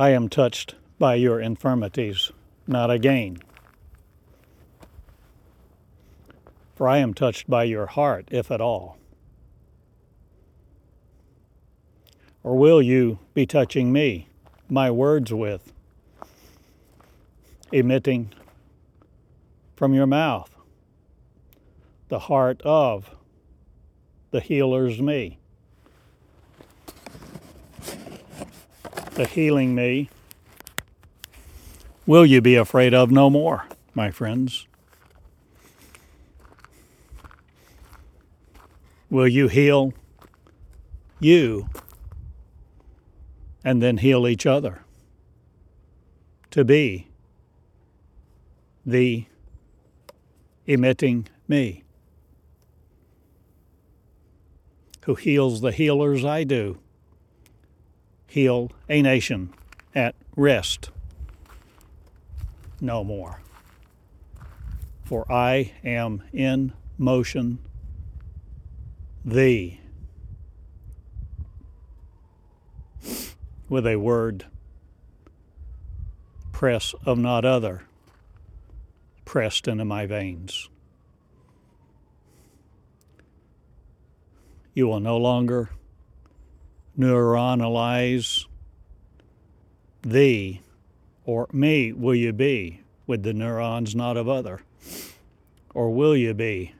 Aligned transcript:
I 0.00 0.12
am 0.12 0.30
touched 0.30 0.76
by 0.98 1.16
your 1.16 1.40
infirmities, 1.40 2.32
not 2.66 2.90
again. 2.90 3.42
For 6.74 6.88
I 6.88 6.96
am 6.96 7.12
touched 7.12 7.50
by 7.50 7.64
your 7.64 7.84
heart, 7.84 8.26
if 8.30 8.50
at 8.50 8.62
all. 8.62 8.96
Or 12.42 12.56
will 12.56 12.80
you 12.80 13.18
be 13.34 13.44
touching 13.44 13.92
me, 13.92 14.28
my 14.70 14.90
words 14.90 15.34
with, 15.34 15.70
emitting 17.70 18.32
from 19.76 19.92
your 19.92 20.06
mouth 20.06 20.56
the 22.08 22.20
heart 22.20 22.62
of 22.62 23.14
the 24.30 24.40
healer's 24.40 25.02
me? 25.02 25.39
The 29.20 29.26
healing 29.26 29.74
me. 29.74 30.08
Will 32.06 32.24
you 32.24 32.40
be 32.40 32.54
afraid 32.54 32.94
of 32.94 33.10
no 33.10 33.28
more, 33.28 33.66
my 33.92 34.10
friends? 34.10 34.66
Will 39.10 39.28
you 39.28 39.48
heal 39.48 39.92
you 41.18 41.68
and 43.62 43.82
then 43.82 43.98
heal 43.98 44.26
each 44.26 44.46
other 44.46 44.84
to 46.52 46.64
be 46.64 47.08
the 48.86 49.26
emitting 50.66 51.28
me? 51.46 51.84
Who 55.02 55.14
heals 55.14 55.60
the 55.60 55.72
healers 55.72 56.24
I 56.24 56.44
do, 56.44 56.78
heal 58.30 58.70
a 58.88 59.02
nation 59.02 59.52
at 59.92 60.14
rest 60.36 60.90
no 62.80 63.02
more. 63.02 63.40
For 65.04 65.30
I 65.30 65.72
am 65.82 66.22
in 66.32 66.72
motion, 66.96 67.58
thee, 69.24 69.80
with 73.68 73.84
a 73.84 73.96
word, 73.96 74.46
press 76.52 76.94
of 77.04 77.18
not 77.18 77.44
other, 77.44 77.82
pressed 79.24 79.66
into 79.66 79.84
my 79.84 80.06
veins. 80.06 80.68
You 84.72 84.86
will 84.86 85.00
no 85.00 85.16
longer 85.16 85.70
neuronalize 86.98 88.46
thee 90.02 90.60
or 91.24 91.46
me 91.52 91.92
will 91.92 92.14
you 92.14 92.32
be 92.32 92.80
with 93.06 93.22
the 93.22 93.32
neurons 93.32 93.94
not 93.94 94.16
of 94.16 94.28
other? 94.28 94.62
Or 95.74 95.90
will 95.90 96.16
you 96.16 96.34
be 96.34 96.74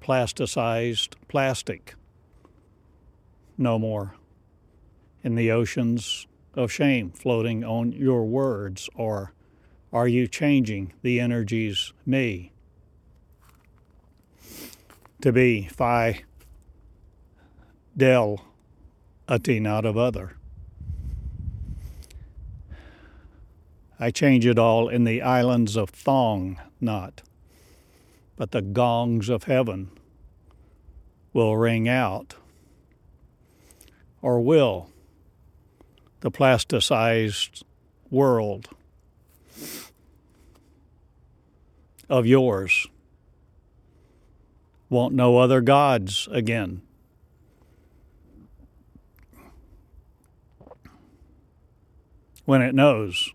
plasticized 0.00 1.14
plastic? 1.28 1.94
No 3.56 3.78
more 3.78 4.14
in 5.22 5.34
the 5.36 5.50
oceans 5.52 6.26
of 6.54 6.72
shame 6.72 7.10
floating 7.10 7.62
on 7.62 7.92
your 7.92 8.24
words? 8.24 8.88
Or 8.94 9.32
are 9.92 10.08
you 10.08 10.26
changing 10.26 10.92
the 11.02 11.20
energies 11.20 11.92
me 12.04 12.52
to 15.20 15.32
be 15.32 15.68
phi 15.68 16.24
del 17.96 18.40
ati 19.28 19.60
not 19.60 19.84
of 19.84 19.96
other? 19.96 20.36
I 23.98 24.10
change 24.10 24.44
it 24.46 24.58
all 24.58 24.88
in 24.88 25.04
the 25.04 25.22
islands 25.22 25.76
of 25.76 25.90
Thong 25.90 26.60
not, 26.80 27.22
but 28.36 28.50
the 28.50 28.62
gongs 28.62 29.28
of 29.28 29.44
heaven 29.44 29.90
will 31.32 31.56
ring 31.56 31.88
out, 31.88 32.34
or 34.20 34.40
will 34.40 34.90
the 36.20 36.30
plasticized 36.30 37.62
world 38.10 38.68
of 42.08 42.26
yours 42.26 42.86
want 44.90 45.14
no 45.14 45.38
other 45.38 45.60
gods 45.60 46.28
again. 46.30 46.82
When 52.44 52.60
it 52.62 52.74
knows 52.74 53.32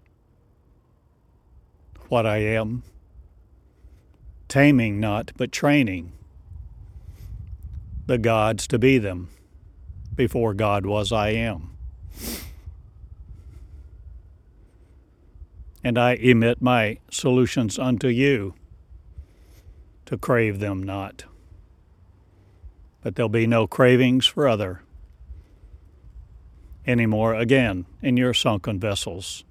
what 2.09 2.25
I 2.25 2.37
am. 2.37 2.83
Taming 4.47 4.99
not, 4.99 5.31
but 5.35 5.51
training 5.51 6.13
the 8.05 8.17
gods 8.17 8.67
to 8.67 8.79
be 8.79 8.97
them. 8.97 9.29
Before 10.15 10.53
God 10.53 10.85
was, 10.85 11.11
I 11.11 11.29
am. 11.29 11.71
And 15.83 15.97
I 15.97 16.13
emit 16.13 16.61
my 16.61 16.99
solutions 17.11 17.77
unto 17.77 18.07
you 18.07 18.55
to 20.05 20.17
crave 20.17 20.59
them 20.59 20.81
not. 20.81 21.25
But 23.01 23.15
there'll 23.15 23.29
be 23.29 23.47
no 23.47 23.67
cravings 23.67 24.25
for 24.25 24.47
other 24.47 24.81
anymore 26.87 27.35
again 27.35 27.85
in 28.01 28.17
your 28.17 28.33
sunken 28.33 28.79
vessels 28.79 29.43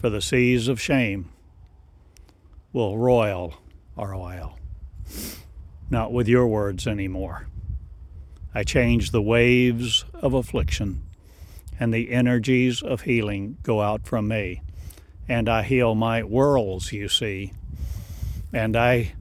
for 0.00 0.08
the 0.08 0.22
seas 0.22 0.66
of 0.66 0.80
shame 0.80 1.30
will 2.72 2.96
roil 2.96 3.54
our 3.98 4.14
oil. 4.14 4.58
Not 5.90 6.12
with 6.12 6.26
your 6.26 6.46
words 6.46 6.86
anymore. 6.86 7.48
I 8.54 8.62
change 8.64 9.10
the 9.10 9.20
waves 9.20 10.06
of 10.14 10.32
affliction, 10.32 11.02
and 11.78 11.92
the 11.92 12.10
energies 12.10 12.82
of 12.82 13.02
healing 13.02 13.58
go 13.62 13.82
out 13.82 14.06
from 14.06 14.26
me. 14.26 14.62
And 15.28 15.48
I 15.48 15.62
heal 15.62 15.94
my 15.94 16.22
whirls, 16.22 16.92
you 16.92 17.08
see, 17.08 17.52
and 18.52 18.76
I 18.76 19.12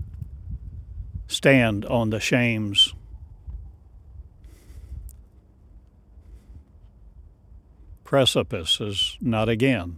stand 1.27 1.85
on 1.85 2.09
the 2.09 2.19
shames 2.19 2.93
precipices, 8.09 9.19
not 9.21 9.47
again 9.47 9.95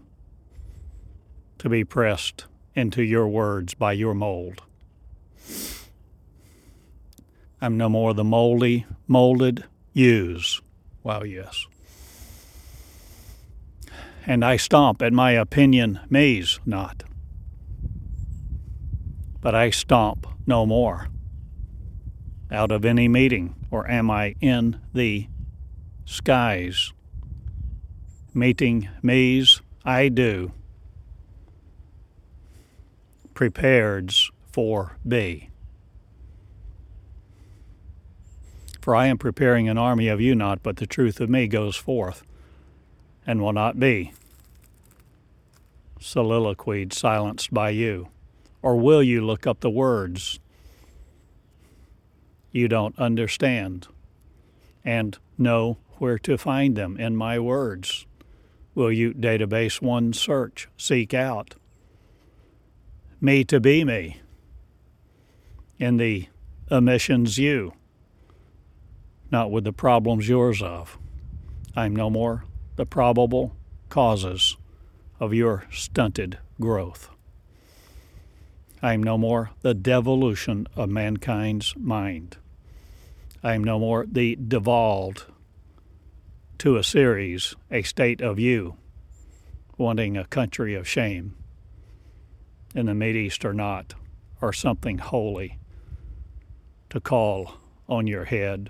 to 1.57 1.69
be 1.69 1.81
pressed 1.81 2.45
into 2.75 3.01
your 3.01 3.25
words 3.25 3.73
by 3.73 3.93
your 3.93 4.13
mold. 4.13 4.61
I'm 7.61 7.77
no 7.77 7.87
more 7.87 8.13
the 8.13 8.25
moldy, 8.25 8.85
molded 9.07 9.63
use. 9.93 10.59
Wow, 11.03 11.23
yes. 11.23 11.65
And 14.25 14.43
I 14.43 14.57
stomp 14.57 15.01
at 15.01 15.13
my 15.13 15.31
opinion 15.31 16.01
maze 16.09 16.59
not. 16.65 17.05
But 19.39 19.55
I 19.55 19.69
stomp 19.69 20.27
no 20.45 20.65
more 20.65 21.07
out 22.51 22.73
of 22.73 22.83
any 22.83 23.07
meeting, 23.07 23.55
or 23.71 23.89
am 23.89 24.11
I 24.11 24.35
in 24.41 24.81
the 24.93 25.29
skies? 26.03 26.91
Meeting 28.33 28.87
me's 29.01 29.61
I 29.83 30.07
do 30.07 30.53
prepareds 33.33 34.31
for 34.51 34.97
be. 35.05 35.49
For 38.79 38.95
I 38.95 39.07
am 39.07 39.17
preparing 39.17 39.67
an 39.67 39.77
army 39.77 40.07
of 40.07 40.21
you 40.21 40.33
not, 40.33 40.63
but 40.63 40.77
the 40.77 40.87
truth 40.87 41.19
of 41.19 41.29
me 41.29 41.47
goes 41.47 41.75
forth, 41.75 42.23
and 43.27 43.41
will 43.41 43.53
not 43.53 43.79
be 43.79 44.13
soliloquied 45.99 46.93
silenced 46.93 47.53
by 47.53 47.71
you. 47.71 48.09
Or 48.61 48.77
will 48.77 49.03
you 49.03 49.25
look 49.25 49.45
up 49.45 49.59
the 49.59 49.69
words 49.69 50.39
you 52.51 52.67
don't 52.67 52.97
understand 52.97 53.87
and 54.85 55.17
know 55.37 55.77
where 55.97 56.17
to 56.19 56.37
find 56.37 56.75
them 56.75 56.97
in 56.97 57.15
my 57.15 57.37
words? 57.39 58.05
Will 58.81 58.91
you 58.91 59.13
database 59.13 59.79
one 59.79 60.11
search, 60.11 60.67
seek 60.75 61.13
out 61.13 61.53
me 63.21 63.43
to 63.43 63.59
be 63.59 63.83
me 63.83 64.21
in 65.77 65.97
the 65.97 66.29
omissions 66.71 67.37
you, 67.37 67.73
not 69.29 69.51
with 69.51 69.65
the 69.65 69.71
problems 69.71 70.27
yours 70.27 70.63
of. 70.63 70.97
I'm 71.75 71.95
no 71.95 72.09
more 72.09 72.45
the 72.75 72.87
probable 72.87 73.55
causes 73.89 74.57
of 75.19 75.31
your 75.31 75.65
stunted 75.71 76.39
growth. 76.59 77.11
I 78.81 78.95
am 78.95 79.03
no 79.03 79.15
more 79.15 79.51
the 79.61 79.75
devolution 79.75 80.65
of 80.75 80.89
mankind's 80.89 81.75
mind. 81.77 82.37
I 83.43 83.53
am 83.53 83.63
no 83.63 83.77
more 83.77 84.07
the 84.11 84.37
devolved 84.37 85.25
to 86.61 86.77
a 86.77 86.83
series, 86.83 87.55
a 87.71 87.81
state 87.81 88.21
of 88.21 88.37
you, 88.37 88.77
wanting 89.79 90.15
a 90.15 90.27
country 90.27 90.75
of 90.75 90.87
shame 90.87 91.35
in 92.75 92.85
the 92.85 93.03
East 93.03 93.43
or 93.43 93.51
not, 93.51 93.95
or 94.43 94.53
something 94.53 94.99
holy 94.99 95.57
to 96.91 96.99
call 96.99 97.53
on 97.89 98.05
your 98.05 98.25
head, 98.25 98.69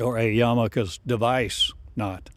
or 0.00 0.16
a 0.16 0.34
yarmulke's 0.34 0.98
device 1.06 1.70
not, 1.94 2.30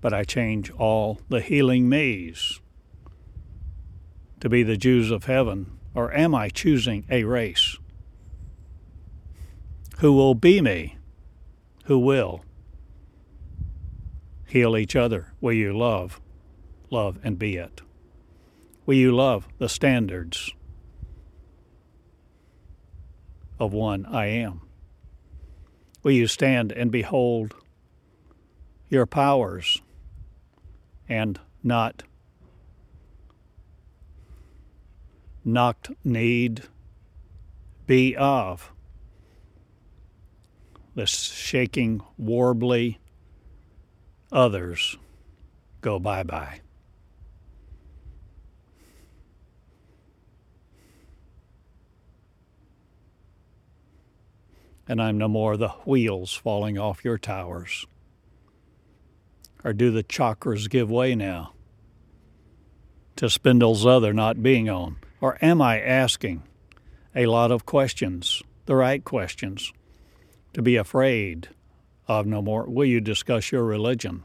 but 0.00 0.12
I 0.12 0.22
change 0.22 0.70
all 0.70 1.18
the 1.28 1.40
healing 1.40 1.88
me's 1.88 2.60
to 4.38 4.48
be 4.48 4.62
the 4.62 4.76
Jews 4.76 5.10
of 5.10 5.24
heaven, 5.24 5.76
or 5.92 6.14
am 6.14 6.36
I 6.36 6.50
choosing 6.50 7.04
a 7.10 7.24
race? 7.24 7.76
Who 9.98 10.12
will 10.12 10.36
be 10.36 10.60
me? 10.60 10.98
Who 11.86 11.98
will? 11.98 12.44
Heal 14.52 14.76
each 14.76 14.94
other. 14.94 15.32
Will 15.40 15.54
you 15.54 15.72
love? 15.72 16.20
Love 16.90 17.18
and 17.24 17.38
be 17.38 17.56
it. 17.56 17.80
Will 18.84 18.96
you 18.98 19.10
love 19.10 19.48
the 19.56 19.66
standards 19.66 20.52
of 23.58 23.72
one 23.72 24.04
I 24.04 24.26
am? 24.26 24.60
Will 26.02 26.12
you 26.12 26.26
stand 26.26 26.70
and 26.70 26.92
behold 26.92 27.54
your 28.90 29.06
powers 29.06 29.80
and 31.08 31.40
not 31.62 32.02
knocked 35.46 35.92
need 36.04 36.64
be 37.86 38.14
of 38.16 38.70
this 40.94 41.08
shaking 41.08 42.02
warbly 42.20 42.98
others 44.32 44.96
go 45.80 45.98
bye 45.98 46.22
bye. 46.22 46.60
And 54.88 55.00
I'm 55.00 55.16
no 55.16 55.28
more 55.28 55.56
the 55.56 55.68
wheels 55.86 56.34
falling 56.34 56.78
off 56.78 57.04
your 57.04 57.18
towers. 57.18 57.86
Or 59.64 59.72
do 59.72 59.90
the 59.90 60.02
chakras 60.02 60.68
give 60.68 60.90
way 60.90 61.14
now 61.14 61.52
to 63.16 63.30
spindles 63.30 63.86
other 63.86 64.12
not 64.12 64.42
being 64.42 64.68
on? 64.68 64.96
Or 65.20 65.38
am 65.40 65.62
I 65.62 65.80
asking 65.80 66.42
a 67.14 67.26
lot 67.26 67.52
of 67.52 67.64
questions, 67.64 68.42
the 68.66 68.74
right 68.74 69.04
questions, 69.04 69.72
to 70.52 70.62
be 70.62 70.76
afraid 70.76 71.48
of 72.08 72.26
no 72.26 72.42
more? 72.42 72.68
Will 72.68 72.84
you 72.84 73.00
discuss 73.00 73.52
your 73.52 73.64
religion? 73.64 74.24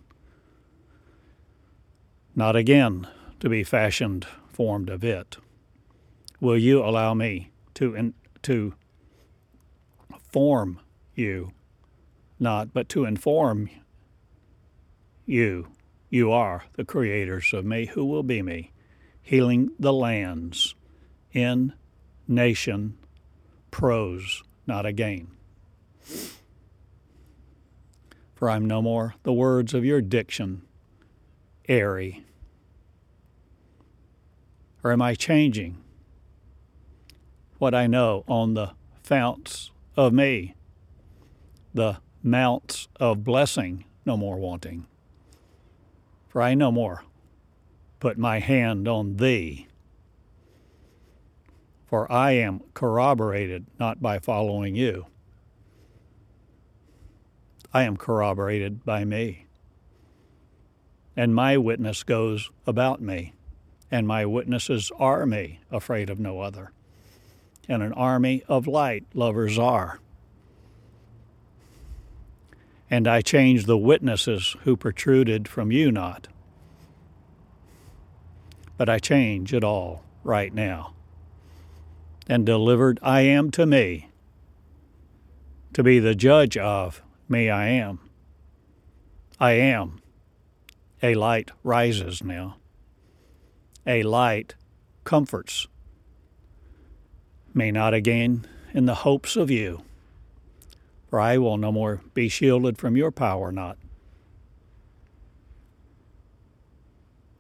Not 2.35 2.55
again 2.55 3.07
to 3.39 3.49
be 3.49 3.63
fashioned, 3.63 4.27
formed 4.51 4.89
of 4.89 5.03
it. 5.03 5.37
Will 6.39 6.57
you 6.57 6.83
allow 6.83 7.13
me 7.13 7.51
to, 7.75 7.95
in, 7.95 8.13
to 8.43 8.73
form 10.31 10.79
you, 11.15 11.51
not, 12.39 12.73
but 12.73 12.89
to 12.89 13.05
inform 13.05 13.69
you? 15.25 15.67
You 16.09 16.31
are 16.31 16.63
the 16.73 16.85
creators 16.85 17.53
of 17.53 17.65
me. 17.65 17.87
Who 17.87 18.05
will 18.05 18.23
be 18.23 18.41
me? 18.41 18.71
Healing 19.21 19.71
the 19.77 19.93
lands 19.93 20.75
in 21.33 21.73
nation 22.27 22.97
prose, 23.71 24.43
not 24.65 24.85
again. 24.85 25.27
For 28.37 28.49
I'm 28.49 28.65
no 28.65 28.81
more 28.81 29.15
the 29.23 29.33
words 29.33 29.73
of 29.73 29.83
your 29.83 29.99
diction, 29.99 30.61
airy. 31.67 32.23
Or 34.83 34.93
am 34.93 35.01
I 35.01 35.15
changing 35.15 35.83
what 37.57 37.73
I 37.73 37.87
know 37.87 38.23
on 38.27 38.53
the 38.53 38.71
founts 39.03 39.71
of 39.97 40.13
me, 40.13 40.55
the 41.73 41.97
mounts 42.23 42.87
of 42.99 43.25
blessing, 43.25 43.83
no 44.05 44.15
more 44.15 44.37
wanting? 44.37 44.85
For 46.29 46.41
I 46.41 46.53
no 46.53 46.71
more 46.71 47.03
put 47.99 48.17
my 48.17 48.39
hand 48.39 48.87
on 48.87 49.17
thee 49.17 49.67
for 51.87 52.11
I 52.11 52.31
am 52.31 52.61
corroborated 52.73 53.65
not 53.79 54.01
by 54.01 54.19
following 54.19 54.75
you. 54.75 55.07
I 57.77 57.83
am 57.83 57.95
corroborated 57.95 58.83
by 58.85 59.05
me. 59.05 59.45
And 61.15 61.35
my 61.35 61.57
witness 61.57 62.01
goes 62.01 62.49
about 62.65 63.01
me, 63.01 63.33
and 63.91 64.07
my 64.07 64.25
witnesses 64.25 64.91
are 64.97 65.27
me, 65.27 65.59
afraid 65.69 66.09
of 66.09 66.19
no 66.19 66.41
other. 66.41 66.71
And 67.69 67.83
an 67.83 67.93
army 67.93 68.41
of 68.47 68.65
light 68.65 69.05
lovers 69.13 69.59
are. 69.59 69.99
And 72.89 73.07
I 73.07 73.21
change 73.21 73.67
the 73.67 73.77
witnesses 73.77 74.55
who 74.63 74.75
protruded 74.75 75.47
from 75.47 75.71
you 75.71 75.91
not. 75.91 76.27
But 78.75 78.89
I 78.89 78.97
change 78.97 79.53
it 79.53 79.63
all 79.63 80.03
right 80.23 80.51
now 80.51 80.95
and 82.27 82.43
delivered 82.43 82.97
I 83.03 83.21
am 83.21 83.51
to 83.51 83.67
me, 83.67 84.09
to 85.73 85.83
be 85.83 85.99
the 85.99 86.15
judge 86.15 86.57
of 86.57 87.03
me 87.29 87.49
I 87.49 87.67
am. 87.67 87.99
I 89.39 89.51
am. 89.53 90.01
A 91.01 91.15
light 91.15 91.51
rises 91.63 92.23
now. 92.23 92.57
A 93.85 94.03
light 94.03 94.55
comforts 95.03 95.67
me 97.53 97.71
not 97.71 97.93
again 97.93 98.45
in 98.73 98.85
the 98.85 98.95
hopes 98.95 99.35
of 99.35 99.49
you, 99.49 99.83
for 101.09 101.19
I 101.19 101.37
will 101.37 101.57
no 101.57 101.71
more 101.71 102.01
be 102.13 102.29
shielded 102.29 102.77
from 102.77 102.97
your 102.97 103.11
power, 103.11 103.51
not. 103.51 103.77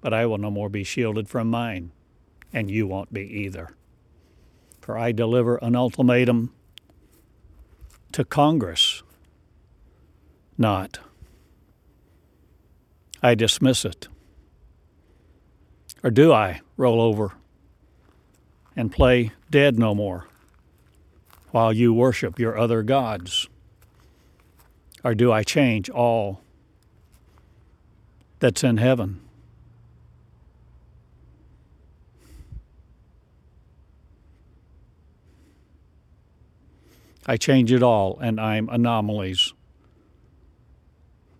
But 0.01 0.13
I 0.13 0.25
will 0.25 0.37
no 0.37 0.49
more 0.49 0.69
be 0.69 0.83
shielded 0.83 1.27
from 1.27 1.49
mine, 1.49 1.91
and 2.53 2.71
you 2.71 2.87
won't 2.87 3.13
be 3.13 3.21
either 3.21 3.75
for 4.87 4.97
I 4.97 5.11
deliver 5.11 5.57
an 5.57 5.75
ultimatum 5.75 6.53
to 8.13 8.23
Congress. 8.23 8.86
Not. 10.57 10.99
I 13.21 13.35
dismiss 13.35 13.85
it. 13.85 14.07
Or 16.03 16.09
do 16.09 16.31
I 16.31 16.61
roll 16.77 17.01
over 17.01 17.33
and 18.75 18.91
play 18.91 19.31
dead 19.49 19.77
no 19.77 19.93
more 19.93 20.27
while 21.51 21.73
you 21.73 21.93
worship 21.93 22.39
your 22.39 22.57
other 22.57 22.83
gods? 22.83 23.47
Or 25.03 25.15
do 25.15 25.31
I 25.31 25.43
change 25.43 25.89
all 25.89 26.41
that's 28.39 28.63
in 28.63 28.77
heaven? 28.77 29.21
I 37.25 37.35
change 37.35 37.73
it 37.73 37.83
all, 37.83 38.17
and 38.19 38.39
I'm 38.39 38.69
anomalies. 38.69 39.53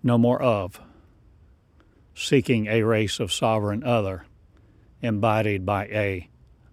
No 0.08 0.18
more 0.18 0.42
of. 0.42 0.80
Seeking 2.16 2.68
a 2.68 2.84
race 2.84 3.20
of 3.20 3.30
sovereign 3.30 3.84
other, 3.84 4.26
embodied 5.02 5.66
by 5.66 5.88
a 5.88 6.30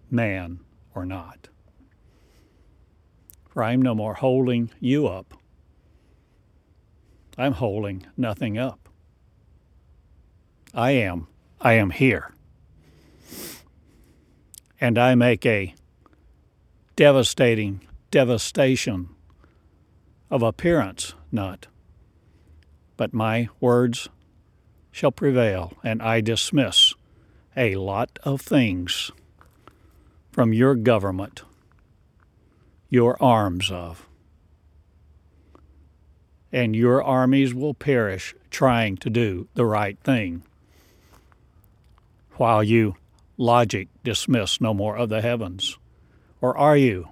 man 0.09 0.61
or 0.95 1.05
not. 1.05 1.49
For 3.49 3.61
I'm 3.61 3.81
no 3.81 3.93
more 3.93 4.13
holding 4.13 4.69
you 4.79 5.07
up. 5.07 5.33
I'm 7.37 7.51
holding 7.51 8.05
nothing 8.15 8.57
up. 8.57 8.87
I 10.73 10.91
am. 10.91 11.27
I 11.59 11.73
am 11.73 11.89
here. 11.89 12.33
And 14.79 14.97
I 14.97 15.13
make 15.15 15.45
a 15.45 15.75
devastating 16.95 17.81
devastation 18.11 19.09
of 20.31 20.41
appearance 20.41 21.15
not. 21.33 21.67
But 22.97 23.13
my 23.13 23.49
words 23.59 24.09
shall 24.91 25.11
prevail, 25.11 25.73
and 25.83 26.01
I 26.01 26.21
dismiss 26.21 26.93
a 27.57 27.75
lot 27.75 28.17
of 28.23 28.41
things 28.41 29.11
from 30.31 30.53
your 30.53 30.75
government, 30.75 31.43
your 32.89 33.21
arms 33.21 33.71
of. 33.71 34.07
And 36.51 36.75
your 36.75 37.03
armies 37.03 37.53
will 37.53 37.73
perish 37.73 38.33
trying 38.49 38.95
to 38.97 39.09
do 39.09 39.47
the 39.55 39.65
right 39.65 39.99
thing, 39.99 40.43
while 42.33 42.63
you 42.63 42.95
logic 43.37 43.89
dismiss 44.03 44.61
no 44.61 44.73
more 44.73 44.97
of 44.97 45.09
the 45.09 45.21
heavens. 45.21 45.77
Or 46.39 46.57
are 46.57 46.77
you? 46.77 47.09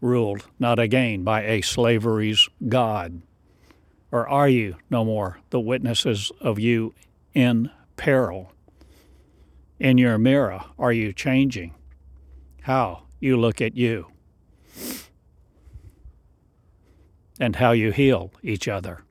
ruled 0.00 0.46
not 0.58 0.78
again 0.78 1.24
by 1.24 1.42
a 1.42 1.60
slavery's 1.62 2.48
God, 2.68 3.22
Or 4.16 4.26
are 4.26 4.48
you 4.48 4.76
no 4.88 5.04
more 5.04 5.40
the 5.50 5.60
witnesses 5.60 6.32
of 6.40 6.58
you 6.58 6.94
in 7.34 7.70
peril? 7.98 8.50
In 9.78 9.98
your 9.98 10.16
mirror, 10.16 10.64
are 10.78 10.90
you 10.90 11.12
changing? 11.12 11.74
How 12.62 13.02
you 13.20 13.36
look 13.36 13.60
at 13.60 13.76
you? 13.76 14.06
And 17.38 17.56
how 17.56 17.72
you 17.72 17.92
heal 17.92 18.32
each 18.42 18.68
other? 18.68 19.02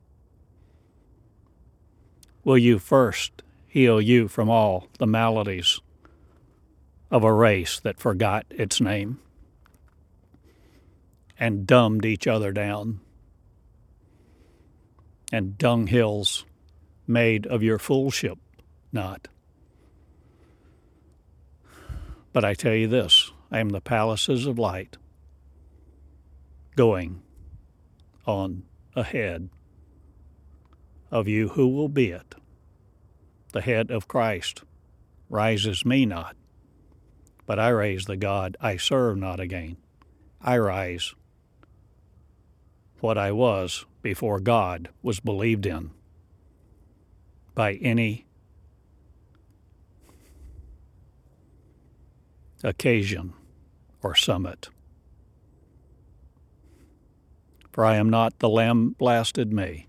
Will 2.44 2.58
you 2.58 2.80
first 2.80 3.44
heal 3.68 4.02
you 4.02 4.28
from 4.28 4.50
all 4.50 4.88
the 4.98 5.06
maladies 5.06 5.82
of 7.12 7.24
a 7.24 7.32
race 7.32 7.80
that 7.82 8.00
forgot 8.00 8.48
its 8.50 8.82
name 8.82 9.20
and 11.40 11.68
dumbed 11.68 12.06
each 12.06 12.26
other 12.26 12.52
down? 12.52 13.02
And 15.36 15.58
dunghills 15.58 16.46
made 17.06 17.46
of 17.46 17.62
your 17.62 17.78
foolship 17.78 18.38
not? 18.94 19.28
But 22.32 22.46
I 22.46 22.54
tell 22.54 22.74
you 22.74 22.88
this 22.88 23.34
I 23.52 23.60
am 23.60 23.72
the 23.72 23.82
palaces 23.82 24.46
of 24.46 24.58
light 24.58 24.96
going 26.78 27.22
on 28.26 28.64
ahead 28.96 29.50
of 31.12 31.28
you 31.28 31.50
who 31.50 31.68
will 31.68 31.90
be 31.90 32.12
it. 32.12 32.36
The 33.52 33.60
head 33.60 33.92
of 33.92 34.08
Christ 34.08 34.64
rises 35.30 35.84
me 35.84 36.06
not, 36.06 36.38
but 37.46 37.60
I 37.60 37.68
raise 37.72 38.06
the 38.06 38.16
God 38.16 38.56
I 38.62 38.78
serve 38.78 39.18
not 39.18 39.42
again. 39.42 39.76
I 40.40 40.58
rise 40.60 41.14
what 43.06 43.20
I 43.20 43.32
was 43.32 43.86
before 44.02 44.40
God 44.40 44.90
was 45.04 45.20
believed 45.20 45.68
in 45.68 45.92
by 47.54 47.74
any 47.74 48.26
occasion 52.64 53.34
or 54.02 54.16
summit. 54.16 54.70
For 57.72 57.86
I 57.86 57.98
am 57.98 58.10
not 58.10 58.40
the 58.40 58.50
lamb 58.50 58.96
blasted 58.98 59.54
me. 59.54 59.88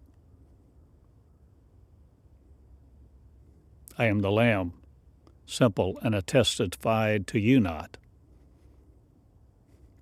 I 3.97 4.05
am 4.05 4.19
the 4.19 4.31
lamb, 4.31 4.75
simple 5.47 5.99
and 6.03 6.15
attestified 6.15 7.27
to 7.29 7.39
you 7.39 7.61
not. 7.61 7.97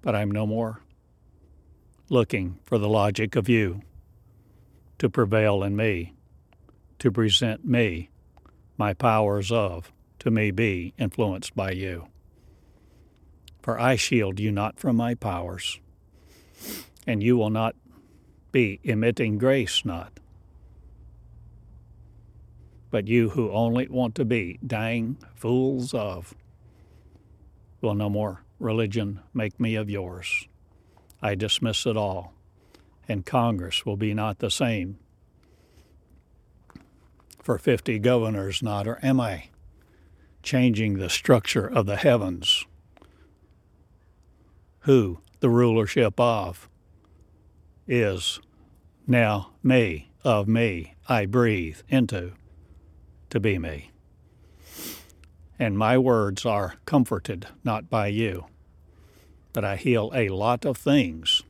But 0.02 0.16
I'm 0.16 0.32
no 0.32 0.48
more 0.48 0.83
looking 2.08 2.58
for 2.64 2.78
the 2.78 2.88
logic 2.88 3.36
of 3.36 3.48
you 3.48 3.80
to 4.98 5.08
prevail 5.08 5.62
in 5.62 5.74
me, 5.74 6.14
to 6.98 7.10
present 7.10 7.64
me, 7.64 8.10
my 8.76 8.92
powers 8.92 9.50
of, 9.50 9.92
to 10.18 10.30
me 10.30 10.50
be 10.50 10.92
influenced 10.98 11.54
by 11.54 11.70
you. 11.70 12.06
For 13.62 13.78
I 13.80 13.96
shield 13.96 14.38
you 14.38 14.52
not 14.52 14.78
from 14.78 14.96
my 14.96 15.14
powers, 15.14 15.80
and 17.06 17.22
you 17.22 17.36
will 17.36 17.50
not 17.50 17.74
be 18.52 18.80
emitting 18.84 19.38
grace 19.38 19.84
not. 19.84 20.20
But 22.90 23.08
you 23.08 23.30
who 23.30 23.50
only 23.50 23.88
want 23.88 24.14
to 24.16 24.24
be 24.24 24.58
dying 24.64 25.16
fools 25.34 25.92
of 25.92 26.34
will 27.80 27.94
no 27.94 28.08
more 28.08 28.44
religion 28.60 29.20
make 29.32 29.58
me 29.58 29.74
of 29.74 29.90
yours. 29.90 30.46
I 31.22 31.34
dismiss 31.34 31.86
it 31.86 31.96
all, 31.96 32.34
and 33.08 33.24
Congress 33.26 33.86
will 33.86 33.96
be 33.96 34.14
not 34.14 34.38
the 34.38 34.50
same 34.50 34.98
for 37.42 37.58
50 37.58 37.98
governors 37.98 38.62
not, 38.62 38.86
or 38.86 38.98
am 39.02 39.20
I 39.20 39.50
changing 40.42 40.94
the 40.94 41.10
structure 41.10 41.66
of 41.66 41.86
the 41.86 41.96
heavens? 41.96 42.66
who 44.84 45.18
the 45.40 45.48
rulership 45.48 46.20
of 46.20 46.68
is 47.86 48.38
now 49.06 49.50
me, 49.62 50.10
of 50.22 50.46
me, 50.46 50.94
I 51.08 51.24
breathe 51.26 51.78
into 51.88 52.32
to 53.30 53.40
be 53.40 53.58
me. 53.58 53.90
And 55.58 55.78
my 55.78 55.96
words 55.96 56.44
are 56.44 56.74
comforted 56.84 57.46
not 57.62 57.88
by 57.88 58.08
you, 58.08 58.46
but 59.54 59.64
I 59.64 59.76
heal 59.76 60.10
a 60.14 60.28
lot 60.28 60.66
of 60.66 60.76
things. 60.76 61.42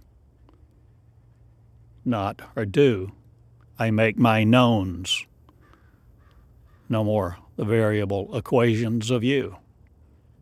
Not 2.04 2.42
or 2.54 2.66
do, 2.66 3.12
I 3.78 3.90
make 3.90 4.16
my 4.16 4.44
knowns 4.44 5.26
no 6.88 7.02
more 7.02 7.38
the 7.56 7.64
variable 7.64 8.36
equations 8.36 9.10
of 9.10 9.24
you, 9.24 9.56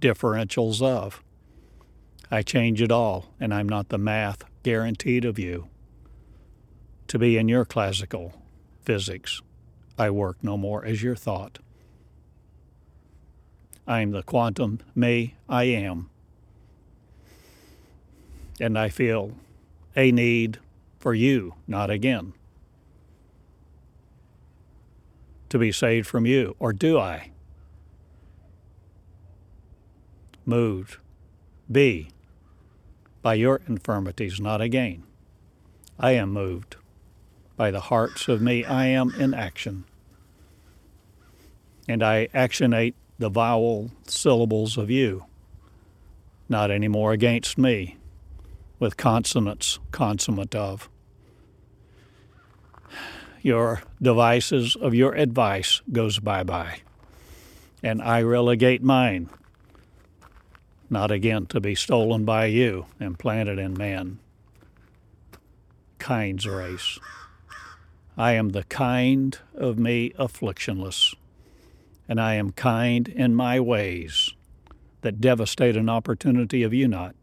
differentials 0.00 0.82
of. 0.82 1.22
I 2.30 2.42
change 2.42 2.82
it 2.82 2.90
all, 2.90 3.32
and 3.38 3.54
I'm 3.54 3.68
not 3.68 3.90
the 3.90 3.98
math 3.98 4.44
guaranteed 4.62 5.24
of 5.24 5.38
you. 5.38 5.68
To 7.08 7.18
be 7.18 7.38
in 7.38 7.48
your 7.48 7.64
classical 7.64 8.42
physics, 8.80 9.40
I 9.96 10.10
work 10.10 10.38
no 10.42 10.56
more 10.56 10.84
as 10.84 11.02
your 11.02 11.14
thought. 11.14 11.60
I 13.86 14.00
am 14.00 14.10
the 14.10 14.22
quantum 14.22 14.80
me 14.94 15.36
I 15.48 15.64
am. 15.64 16.08
And 18.60 18.78
I 18.78 18.88
feel 18.88 19.32
a 19.96 20.12
need 20.12 20.58
for 20.98 21.14
you, 21.14 21.54
not 21.66 21.90
again. 21.90 22.32
To 25.48 25.58
be 25.58 25.72
saved 25.72 26.06
from 26.06 26.24
you, 26.24 26.56
or 26.58 26.72
do 26.72 26.98
I? 26.98 27.30
Moved. 30.46 30.96
Be 31.70 32.08
by 33.22 33.34
your 33.34 33.60
infirmities, 33.68 34.40
not 34.40 34.60
again. 34.60 35.04
I 35.98 36.12
am 36.12 36.32
moved 36.32 36.76
by 37.56 37.70
the 37.70 37.80
hearts 37.80 38.28
of 38.28 38.42
me. 38.42 38.64
I 38.64 38.86
am 38.86 39.14
in 39.18 39.34
action. 39.34 39.84
And 41.88 42.02
I 42.02 42.28
actionate 42.34 42.94
the 43.18 43.28
vowel 43.28 43.90
syllables 44.06 44.76
of 44.76 44.90
you, 44.90 45.26
not 46.48 46.70
any 46.70 46.88
more 46.88 47.12
against 47.12 47.58
me, 47.58 47.96
with 48.82 48.96
consonants 48.96 49.78
consummate 49.92 50.56
of. 50.56 50.90
Your 53.40 53.80
devices 54.02 54.74
of 54.74 54.92
your 54.92 55.14
advice 55.14 55.80
goes 55.92 56.18
bye 56.18 56.42
bye, 56.42 56.80
and 57.80 58.02
I 58.02 58.22
relegate 58.22 58.82
mine 58.82 59.30
not 60.90 61.12
again 61.12 61.46
to 61.46 61.60
be 61.60 61.76
stolen 61.76 62.24
by 62.24 62.46
you 62.46 62.86
and 62.98 63.16
planted 63.16 63.60
in 63.60 63.74
man. 63.74 64.18
Kind's 66.00 66.48
race. 66.48 66.98
I 68.18 68.32
am 68.32 68.48
the 68.48 68.64
kind 68.64 69.38
of 69.54 69.78
me 69.78 70.10
afflictionless, 70.18 71.14
and 72.08 72.20
I 72.20 72.34
am 72.34 72.50
kind 72.50 73.06
in 73.06 73.36
my 73.36 73.60
ways 73.60 74.30
that 75.02 75.20
devastate 75.20 75.76
an 75.76 75.88
opportunity 75.88 76.64
of 76.64 76.74
you 76.74 76.88
not. 76.88 77.14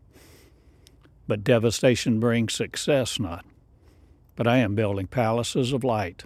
But 1.30 1.44
devastation 1.44 2.20
brings 2.20 2.56
success 2.56 3.20
not. 3.20 3.46
But 4.36 4.48
I 4.48 4.58
am 4.58 4.74
building 4.74 5.06
palaces 5.06 5.74
of 5.74 5.84
light 5.84 6.24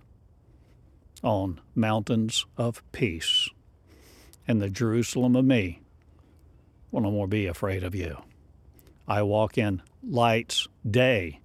on 1.22 1.60
mountains 1.75 2.45
of 2.55 2.81
peace. 2.93 3.50
And 4.48 4.62
the 4.62 4.69
Jerusalem 4.69 5.36
of 5.36 5.43
me 5.43 5.81
will 6.89 7.01
no 7.01 7.12
more 7.12 7.27
be 7.27 7.48
afraid 7.48 7.83
of 7.83 7.93
you. 7.93 8.24
I 9.05 9.24
walk 9.24 9.57
in 9.57 9.81
light's 10.01 10.69
day, 10.89 11.41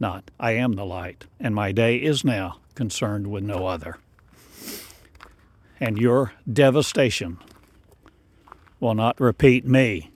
not 0.00 0.32
I 0.40 0.50
am 0.54 0.72
the 0.72 0.84
light, 0.84 1.28
and 1.38 1.54
my 1.54 1.70
day 1.70 1.98
is 1.98 2.24
now 2.24 2.58
concerned 2.74 3.28
with 3.28 3.44
no 3.44 3.66
other. 3.66 3.98
And 5.78 5.98
your 5.98 6.32
devastation 6.52 7.38
will 8.80 8.94
not 8.94 9.20
repeat 9.20 9.64
me, 9.64 10.10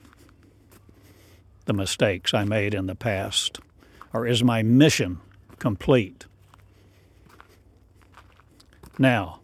the 1.65 1.73
mistakes 1.73 2.35
I 2.35 2.45
made 2.45 2.75
in 2.75 2.87
the 2.87 2.95
past, 2.95 3.61
or 4.13 4.27
is 4.27 4.43
my 4.43 4.63
mission 4.63 5.21
complete? 5.59 6.27
Now, 8.99 9.41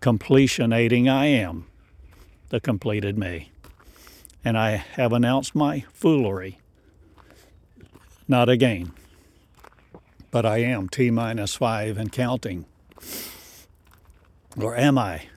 completionating 0.00 1.08
I 1.08 1.26
am 1.26 1.66
the 2.48 2.60
completed 2.60 3.18
me. 3.18 3.50
And 4.44 4.56
I 4.56 4.70
have 4.76 5.12
announced 5.12 5.54
my 5.54 5.84
foolery. 5.92 6.58
Not 8.26 8.48
again. 8.48 8.92
But 10.30 10.46
I 10.46 10.58
am 10.58 10.88
T 10.88 11.10
minus 11.10 11.54
five 11.54 11.98
and 11.98 12.12
counting. 12.12 12.64
Or 14.60 14.76
am 14.76 14.98
I 14.98 15.28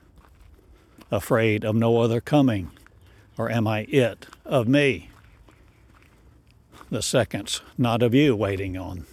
afraid 1.10 1.64
of 1.64 1.74
no 1.74 1.98
other 1.98 2.20
coming? 2.20 2.70
Or 3.38 3.50
am 3.50 3.66
I 3.66 3.80
it 3.88 4.26
of 4.44 4.68
me? 4.68 5.10
The 6.90 7.02
seconds 7.02 7.62
not 7.78 8.02
of 8.02 8.14
you 8.14 8.36
waiting 8.36 8.76
on. 8.76 9.06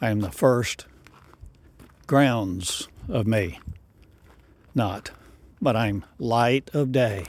I 0.00 0.10
am 0.10 0.20
the 0.20 0.32
first 0.32 0.86
grounds 2.08 2.88
of 3.08 3.26
me, 3.26 3.60
not, 4.74 5.12
but 5.60 5.76
I'm 5.76 6.04
light 6.18 6.70
of 6.74 6.90
day. 6.90 7.26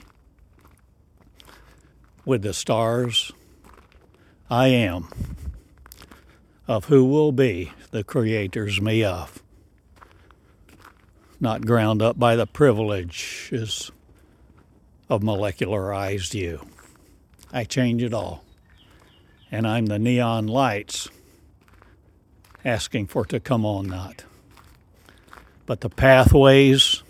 With 2.25 2.41
the 2.41 2.53
stars, 2.53 3.31
I 4.49 4.67
am 4.67 5.09
of 6.67 6.85
who 6.85 7.05
will 7.05 7.31
be 7.31 7.71
the 7.91 8.03
creators 8.03 8.81
me 8.81 9.03
of, 9.03 9.43
not 11.39 11.65
ground 11.65 12.01
up 12.01 12.17
by 12.17 12.35
the 12.35 12.47
privileges 12.47 13.91
of 15.09 15.21
molecularized 15.23 16.33
you. 16.33 16.67
I 17.51 17.63
change 17.63 18.01
it 18.01 18.13
all. 18.13 18.43
And 19.51 19.67
I'm 19.67 19.85
the 19.85 19.99
neon 19.99 20.47
lights 20.47 21.07
asking 22.65 23.07
for 23.07 23.25
to 23.25 23.39
come 23.39 23.65
on 23.65 23.87
not. 23.87 24.23
But 25.65 25.81
the 25.81 25.89
pathways 25.89 27.03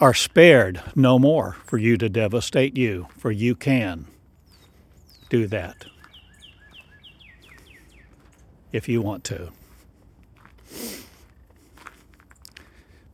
are 0.00 0.14
spared 0.14 0.82
no 0.94 1.18
more 1.18 1.56
for 1.66 1.76
you 1.76 1.96
to 1.98 2.08
devastate 2.08 2.76
you, 2.76 3.08
for 3.18 3.30
you 3.30 3.54
can 3.54 4.06
do 5.28 5.46
that 5.46 5.86
if 8.72 8.88
you 8.88 9.02
want 9.02 9.24
to. 9.24 9.50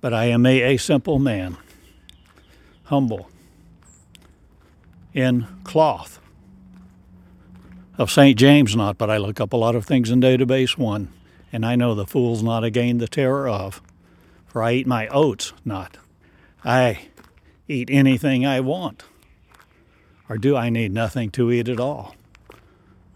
But 0.01 0.13
I 0.15 0.27
am 0.27 0.47
a, 0.47 0.75
a 0.75 0.77
simple 0.77 1.19
man, 1.19 1.57
humble, 2.87 3.29
in 5.13 5.47
cloth. 5.65 6.21
Of 7.99 8.11
St. 8.11 8.39
James, 8.39 8.77
not, 8.77 8.99
but 8.99 9.09
I 9.09 9.17
look 9.17 9.41
up 9.41 9.53
a 9.53 9.57
lot 9.57 9.75
of 9.75 9.87
things 9.87 10.11
in 10.11 10.21
database 10.21 10.77
one, 10.77 11.09
and 11.53 11.65
I 11.65 11.77
know 11.77 11.95
the 11.95 12.07
fool's 12.07 12.43
not 12.43 12.65
again 12.65 12.99
the 12.99 13.09
terror 13.09 13.49
of. 13.49 13.81
For 14.47 14.63
I 14.63 14.73
eat 14.73 14.87
my 14.87 15.09
oats, 15.09 15.53
not. 15.65 15.97
I 16.65 17.09
eat 17.69 17.89
anything 17.91 18.45
I 18.45 18.61
want. 18.61 19.05
Or 20.29 20.37
do 20.37 20.57
I 20.57 20.69
need 20.69 20.93
nothing 20.93 21.31
to 21.33 21.51
eat 21.51 21.69
at 21.69 21.81
all? 21.81 22.15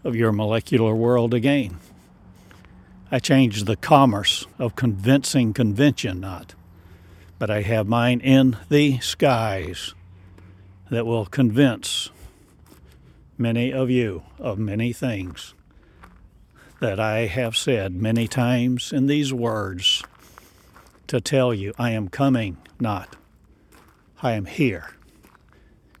Of 0.03 0.15
your 0.15 0.31
molecular 0.31 0.95
world 0.95 1.33
again. 1.33 1.77
I 3.11 3.19
change 3.19 3.65
the 3.65 3.75
commerce 3.75 4.47
of 4.57 4.75
convincing 4.75 5.53
convention, 5.53 6.21
not. 6.21 6.55
But 7.41 7.49
I 7.49 7.63
have 7.63 7.87
mine 7.87 8.19
in 8.19 8.55
the 8.69 8.99
skies 8.99 9.95
that 10.91 11.07
will 11.07 11.25
convince 11.25 12.11
many 13.35 13.73
of 13.73 13.89
you 13.89 14.21
of 14.37 14.59
many 14.59 14.93
things 14.93 15.55
that 16.81 16.99
I 16.99 17.25
have 17.25 17.57
said 17.57 17.95
many 17.95 18.27
times 18.27 18.93
in 18.93 19.07
these 19.07 19.33
words 19.33 20.03
to 21.07 21.19
tell 21.19 21.51
you 21.51 21.73
I 21.79 21.89
am 21.89 22.09
coming, 22.09 22.57
not 22.79 23.15
I 24.21 24.33
am 24.33 24.45
here 24.45 24.91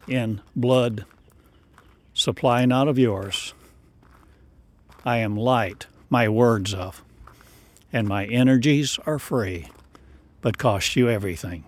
in 0.07 0.41
blood 0.55 1.05
supply 2.13 2.65
not 2.65 2.87
of 2.87 2.99
yours. 2.99 3.55
I 5.03 5.17
am 5.17 5.35
light, 5.35 5.87
my 6.07 6.29
words 6.29 6.71
of, 6.71 7.03
and 7.91 8.07
my 8.07 8.25
energies 8.25 8.99
are 9.07 9.17
free, 9.17 9.69
but 10.41 10.57
cost 10.57 10.95
you 10.95 11.09
everything 11.09 11.63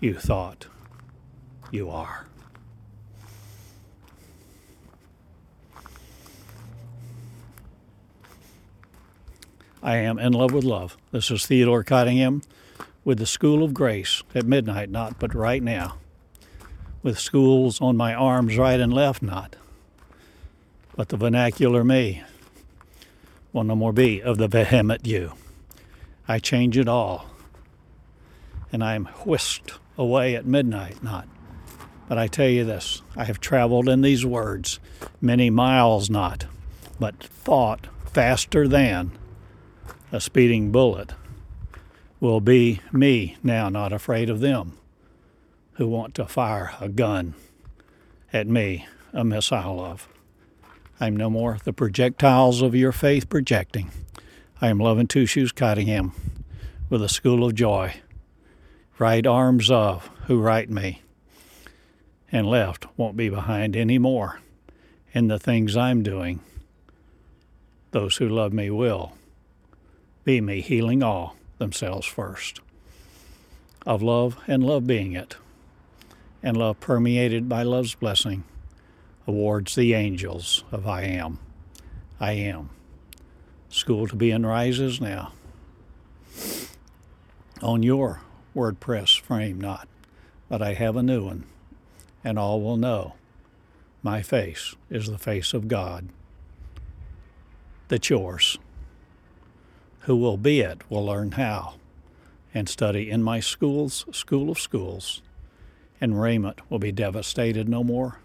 you 0.00 0.14
thought 0.14 0.66
you 1.70 1.88
are. 1.88 2.26
I 9.82 9.96
am 9.96 10.18
in 10.18 10.32
love 10.32 10.52
with 10.52 10.64
love. 10.64 10.96
This 11.12 11.30
is 11.30 11.46
Theodore 11.46 11.84
Cottingham 11.84 12.42
with 13.04 13.18
the 13.18 13.26
School 13.26 13.62
of 13.62 13.74
Grace 13.74 14.22
at 14.34 14.46
midnight, 14.46 14.88
not 14.88 15.18
but 15.18 15.34
right 15.34 15.62
now. 15.62 15.98
With 17.02 17.18
schools 17.18 17.82
on 17.82 17.96
my 17.96 18.14
arms, 18.14 18.56
right 18.56 18.80
and 18.80 18.94
left, 18.94 19.22
not. 19.22 19.56
But 20.96 21.10
the 21.10 21.18
vernacular 21.18 21.84
me 21.84 22.22
will 23.52 23.64
no 23.64 23.76
more 23.76 23.92
be 23.92 24.22
of 24.22 24.38
the 24.38 24.48
vehement 24.48 25.06
you. 25.06 25.34
I 26.26 26.38
change 26.38 26.78
it 26.78 26.88
all. 26.88 27.33
And 28.72 28.82
I 28.82 28.94
am 28.94 29.06
whisked 29.24 29.72
away 29.96 30.34
at 30.34 30.46
midnight, 30.46 31.02
not. 31.02 31.28
But 32.08 32.18
I 32.18 32.26
tell 32.26 32.48
you 32.48 32.64
this 32.64 33.02
I 33.16 33.24
have 33.24 33.40
traveled 33.40 33.88
in 33.88 34.02
these 34.02 34.26
words 34.26 34.78
many 35.20 35.50
miles 35.50 36.10
not, 36.10 36.46
but 37.00 37.22
thought 37.22 37.86
faster 38.04 38.68
than 38.68 39.12
a 40.12 40.20
speeding 40.20 40.70
bullet 40.70 41.12
will 42.20 42.40
be 42.40 42.80
me 42.92 43.36
now, 43.42 43.68
not 43.68 43.92
afraid 43.92 44.30
of 44.30 44.40
them 44.40 44.78
who 45.74 45.88
want 45.88 46.14
to 46.14 46.26
fire 46.26 46.72
a 46.80 46.88
gun 46.88 47.34
at 48.32 48.46
me, 48.46 48.86
a 49.12 49.24
missile 49.24 49.84
of. 49.84 50.08
I'm 51.00 51.16
no 51.16 51.28
more 51.28 51.58
the 51.64 51.72
projectiles 51.72 52.62
of 52.62 52.74
your 52.74 52.92
faith 52.92 53.28
projecting. 53.28 53.90
I 54.60 54.68
am 54.68 54.78
loving 54.78 55.06
two 55.06 55.26
shoes 55.26 55.52
Cottingham 55.52 56.12
with 56.88 57.02
a 57.02 57.08
school 57.08 57.44
of 57.44 57.54
joy. 57.54 57.94
Right 58.98 59.26
arms 59.26 59.72
of 59.72 60.08
who 60.26 60.40
write 60.40 60.70
me 60.70 61.02
and 62.30 62.46
left 62.46 62.86
won't 62.96 63.16
be 63.16 63.28
behind 63.28 63.76
any 63.76 63.98
more 63.98 64.40
in 65.12 65.26
the 65.26 65.38
things 65.38 65.76
I'm 65.76 66.02
doing. 66.02 66.40
Those 67.90 68.16
who 68.16 68.28
love 68.28 68.52
me 68.52 68.70
will 68.70 69.12
be 70.24 70.40
me, 70.40 70.60
healing 70.60 71.02
all 71.02 71.36
themselves 71.58 72.06
first. 72.06 72.60
Of 73.84 74.00
love 74.00 74.38
and 74.46 74.64
love 74.64 74.86
being 74.86 75.12
it, 75.12 75.36
and 76.42 76.56
love 76.56 76.80
permeated 76.80 77.48
by 77.48 77.62
love's 77.62 77.94
blessing, 77.94 78.44
awards 79.26 79.74
the 79.74 79.92
angels 79.94 80.64
of 80.72 80.86
I 80.86 81.02
am. 81.02 81.38
I 82.18 82.32
am. 82.32 82.70
School 83.68 84.06
to 84.06 84.16
be 84.16 84.30
in 84.30 84.46
rises 84.46 85.00
now. 85.00 85.32
On 87.60 87.82
your 87.82 88.22
WordPress 88.54 89.20
frame, 89.20 89.60
not, 89.60 89.88
but 90.48 90.62
I 90.62 90.74
have 90.74 90.96
a 90.96 91.02
new 91.02 91.24
one 91.24 91.44
and 92.24 92.38
all 92.38 92.60
will 92.62 92.78
know 92.78 93.14
my 94.02 94.22
face 94.22 94.74
is 94.90 95.06
the 95.06 95.18
face 95.18 95.52
of 95.52 95.68
God. 95.68 96.08
That's 97.88 98.10
yours. 98.10 98.58
Who 100.00 100.16
will 100.16 100.38
be 100.38 100.60
it 100.60 100.82
will 100.90 101.04
learn 101.04 101.32
how 101.32 101.74
and 102.54 102.68
study 102.68 103.10
in 103.10 103.22
my 103.22 103.40
school's 103.40 104.04
school 104.12 104.50
of 104.50 104.60
schools, 104.60 105.22
and 106.00 106.20
raiment 106.20 106.60
will 106.70 106.78
be 106.78 106.92
devastated 106.92 107.68
no 107.68 107.82
more 107.82 108.20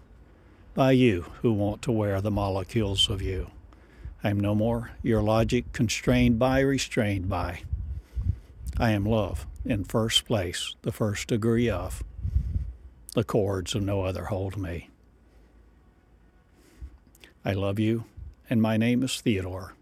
by 0.74 0.92
you 0.92 1.22
who 1.42 1.52
want 1.52 1.82
to 1.82 1.92
wear 1.92 2.20
the 2.20 2.30
molecules 2.30 3.10
of 3.10 3.20
you. 3.20 3.50
I 4.22 4.30
am 4.30 4.38
no 4.38 4.54
more 4.54 4.92
your 5.02 5.22
logic 5.22 5.72
constrained 5.72 6.38
by, 6.38 6.60
restrained 6.60 7.28
by. 7.28 7.62
I 8.78 8.90
am 8.90 9.04
love 9.04 9.46
in 9.64 9.84
first 9.84 10.24
place, 10.24 10.74
the 10.82 10.92
first 10.92 11.28
degree 11.28 11.68
of 11.68 12.02
the 13.14 13.24
cords 13.24 13.74
of 13.74 13.82
no 13.82 14.02
other 14.02 14.26
hold 14.26 14.56
me. 14.56 14.88
I 17.44 17.52
love 17.52 17.78
you, 17.78 18.04
and 18.48 18.62
my 18.62 18.76
name 18.76 19.02
is 19.02 19.20
Theodore. 19.20 19.74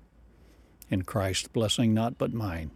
In 0.91 1.03
Christ, 1.03 1.53
blessing 1.53 1.93
not 1.93 2.17
but 2.17 2.33
mine. 2.33 2.71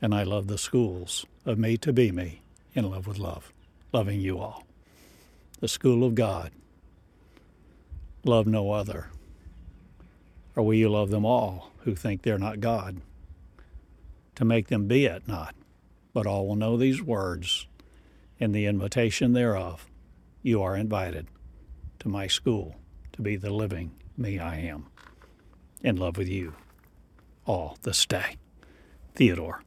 And 0.00 0.14
I 0.14 0.22
love 0.22 0.46
the 0.46 0.58
schools 0.58 1.26
of 1.44 1.58
me 1.58 1.76
to 1.78 1.92
be 1.92 2.10
me, 2.10 2.40
in 2.74 2.90
love 2.90 3.06
with 3.06 3.18
love, 3.18 3.52
loving 3.92 4.20
you 4.20 4.38
all. 4.38 4.64
The 5.60 5.68
school 5.68 6.04
of 6.04 6.14
God. 6.14 6.50
Love 8.24 8.46
no 8.46 8.72
other. 8.72 9.08
Or 10.56 10.64
will 10.64 10.74
you 10.74 10.88
love 10.88 11.10
them 11.10 11.26
all 11.26 11.70
who 11.80 11.94
think 11.94 12.22
they're 12.22 12.38
not 12.38 12.60
God? 12.60 13.00
To 14.36 14.44
make 14.44 14.68
them 14.68 14.88
be 14.88 15.04
it 15.04 15.28
not, 15.28 15.54
but 16.14 16.26
all 16.26 16.46
will 16.46 16.56
know 16.56 16.78
these 16.78 17.02
words 17.02 17.66
and 18.40 18.54
the 18.54 18.64
invitation 18.64 19.34
thereof, 19.34 19.86
you 20.42 20.62
are 20.62 20.76
invited 20.76 21.26
to 21.98 22.08
my 22.08 22.26
school 22.26 22.76
to 23.12 23.20
be 23.20 23.36
the 23.36 23.52
living 23.52 23.90
me 24.16 24.38
I 24.38 24.56
am, 24.56 24.86
in 25.82 25.96
love 25.96 26.16
with 26.16 26.28
you 26.28 26.54
all 27.46 27.76
this 27.82 28.06
day. 28.06 28.36
Theodore, 29.14 29.62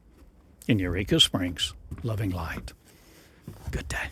in 0.66 0.78
Eureka 0.78 1.20
Springs, 1.20 1.74
loving 2.02 2.30
light. 2.30 2.72
Good 3.70 3.88
day. 3.88 4.08